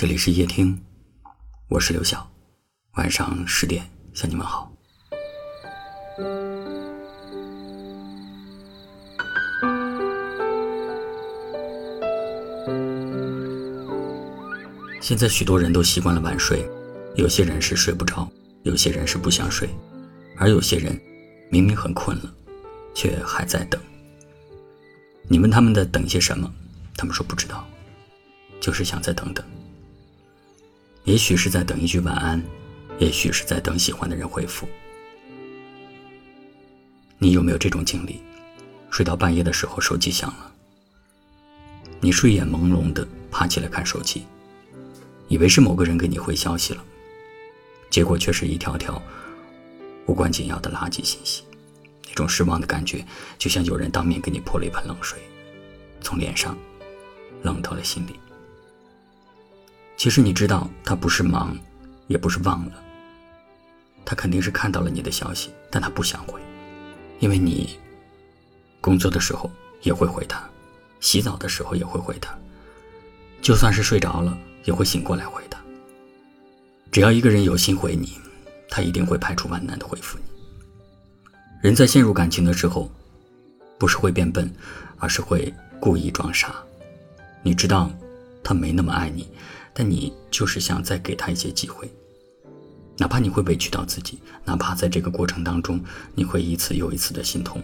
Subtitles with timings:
[0.00, 0.80] 这里是夜听，
[1.68, 2.26] 我是刘晓，
[2.94, 3.84] 晚上十点
[4.14, 4.72] 向你们好。
[15.02, 16.66] 现在许多人都习惯了晚睡，
[17.16, 18.26] 有些人是睡不着，
[18.62, 19.68] 有些人是不想睡，
[20.38, 20.98] 而有些人
[21.50, 22.34] 明明很困了，
[22.94, 23.78] 却还在等。
[25.28, 26.50] 你问他们在等些什么，
[26.96, 27.68] 他们说不知道，
[28.62, 29.44] 就是想再等等。
[31.04, 32.42] 也许是在等一句晚安，
[32.98, 34.68] 也许是在等喜欢的人回复。
[37.18, 38.20] 你有没有这种经历？
[38.90, 40.52] 睡到半夜的时候，手机响了，
[42.00, 44.24] 你睡眼朦胧的爬起来看手机，
[45.28, 46.84] 以为是某个人给你回消息了，
[47.88, 49.00] 结果却是一条条
[50.06, 51.44] 无关紧要的垃圾信息。
[52.08, 53.06] 那种失望的感觉，
[53.38, 55.18] 就像有人当面给你泼了一盆冷水，
[56.00, 56.58] 从脸上
[57.42, 58.16] 冷到了心里。
[60.00, 61.54] 其实你知道，他不是忙，
[62.06, 62.72] 也不是忘了，
[64.02, 66.40] 他肯定是看到了你的消息，但他不想回，
[67.18, 67.78] 因为你
[68.80, 69.50] 工作的时候
[69.82, 70.42] 也会回他，
[71.00, 72.34] 洗澡的时候也会回他，
[73.42, 74.34] 就算是睡着了，
[74.64, 75.60] 也会醒过来回他。
[76.90, 78.18] 只要一个人有心回你，
[78.70, 80.24] 他一定会排除万难的回复你。
[81.60, 82.90] 人在陷入感情的时候，
[83.76, 84.50] 不是会变笨，
[84.96, 86.54] 而是会故意装傻。
[87.42, 87.90] 你知道，
[88.42, 89.28] 他没那么爱你。
[89.82, 91.90] 但你就是想再给他一些机会，
[92.98, 95.82] 哪怕你会委屈到自己，哪怕在这个过程当中
[96.14, 97.62] 你会一次又一次的心痛。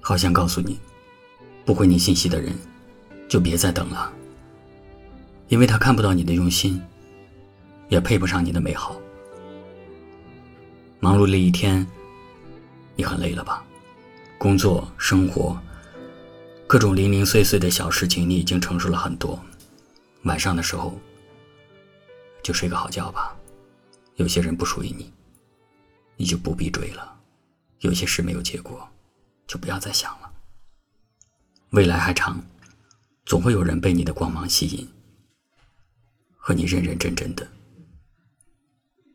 [0.00, 0.78] 好想告诉你，
[1.64, 2.54] 不回你信息的人，
[3.28, 4.12] 就别再等了，
[5.48, 6.80] 因为他看不到你的用心，
[7.88, 8.96] 也配不上你的美好。
[11.00, 11.84] 忙碌了一天，
[12.94, 13.64] 你很累了吧？
[14.38, 15.60] 工作、生活，
[16.68, 19.36] 各种零零碎碎的小事情，你已经承受了很多。
[20.26, 20.98] 晚上的时候，
[22.42, 23.36] 就睡个好觉吧。
[24.16, 25.12] 有些人不属于你，
[26.16, 27.16] 你就不必追了；
[27.80, 28.88] 有些事没有结果，
[29.46, 30.32] 就不要再想了。
[31.70, 32.42] 未来还长，
[33.24, 34.88] 总会有人被你的光芒吸引，
[36.36, 37.46] 和你认认真真的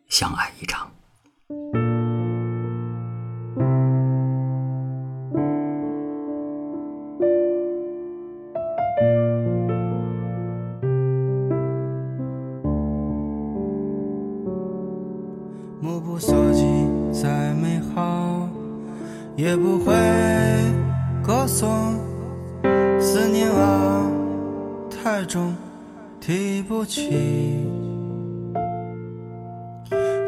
[0.07, 0.90] 相爱一场。
[21.41, 21.97] 歌颂。
[22.99, 24.05] 思念啊，
[24.91, 25.55] 太重，
[26.19, 27.65] 提不起。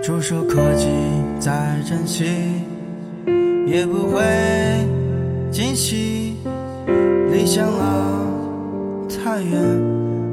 [0.01, 0.87] 触手可及，
[1.39, 2.25] 再珍惜
[3.67, 4.23] 也不会
[5.51, 6.35] 惊喜。
[7.31, 8.19] 理想啊，
[9.07, 9.61] 太远，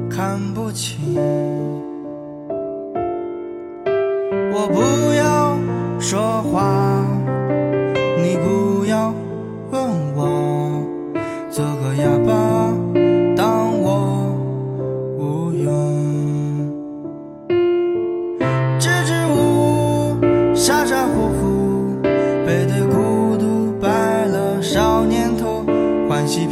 [0.09, 1.15] 看不清。
[4.51, 5.59] 我不要
[5.99, 7.00] 说话，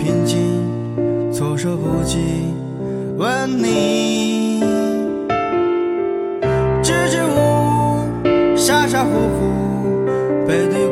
[0.02, 0.40] 平静，
[1.32, 2.18] 措手不及，
[3.18, 4.62] 问你，
[6.82, 8.56] 支支吾吾。
[8.56, 10.08] 傻傻乎乎，
[10.48, 10.88] 背对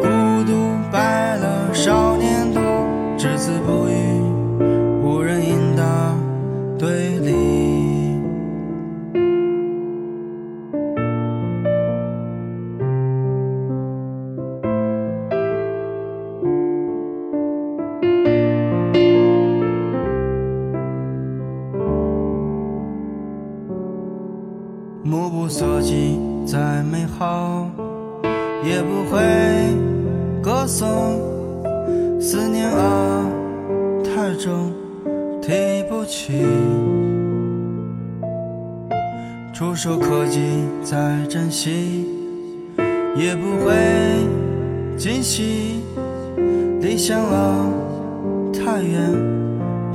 [25.04, 26.20] 目不所及。
[26.46, 27.70] 再美好，
[28.64, 29.20] 也不会
[30.42, 30.88] 歌颂。
[32.22, 33.30] 思念啊，
[34.02, 34.72] 太重，
[35.42, 36.42] 提不起。
[39.54, 40.40] 触手可及，
[40.84, 42.08] 再珍惜，
[43.18, 43.76] 也不会
[44.98, 45.82] 惊喜。
[46.80, 47.66] 理想啊，
[48.54, 49.02] 太远，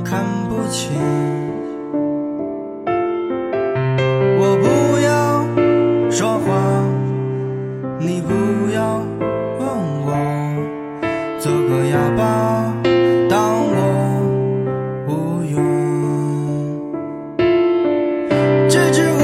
[0.05, 0.91] 看不清。
[8.05, 8.33] 你不
[8.73, 8.97] 要
[9.59, 9.65] 问
[10.05, 10.09] 我
[11.39, 12.73] 做个哑巴，
[13.29, 13.77] 当我
[15.07, 15.11] 无
[15.45, 15.55] 用。
[18.67, 19.15] 支支吾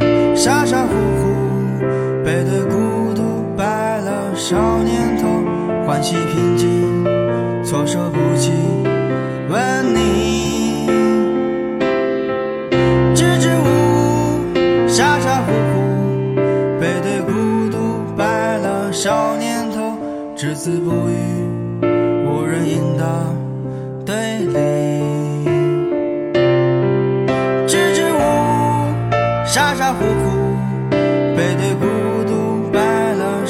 [0.00, 1.28] 吾，傻傻乎乎，
[2.24, 3.22] 背对孤独，
[3.58, 5.28] 白了少年头，
[5.86, 7.04] 欢喜平静，
[7.62, 8.50] 措手不及，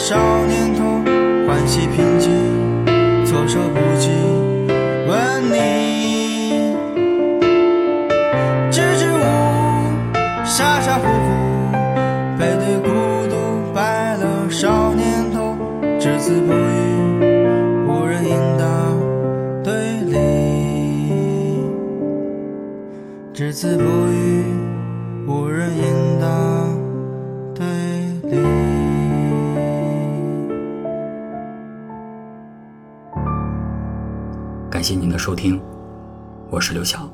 [0.05, 0.17] 少
[0.47, 0.83] 年头，
[1.47, 2.29] 欢喜平静，
[3.25, 4.11] 措手不及，
[5.07, 6.75] 问你。
[8.69, 10.13] 支支吾吾，
[10.45, 11.71] 傻傻乎乎，
[12.37, 12.91] 背对孤
[13.31, 13.37] 独，
[13.73, 15.57] 白了少年头，
[16.01, 17.25] 只字不语，
[17.87, 18.65] 无人应答
[19.63, 20.19] 对立。
[23.33, 24.45] 只字不语，
[25.29, 26.27] 无人应答
[34.83, 35.63] 感谢您的收听，
[36.51, 37.09] 我是刘晓。